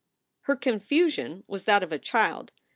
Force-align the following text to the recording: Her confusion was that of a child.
Her 0.45 0.55
confusion 0.55 1.43
was 1.45 1.65
that 1.65 1.83
of 1.83 1.91
a 1.91 1.99
child. 1.99 2.51